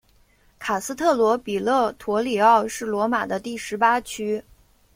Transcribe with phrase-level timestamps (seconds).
[0.57, 4.43] 卡斯特罗比勒陀里奥是罗马的第十八区。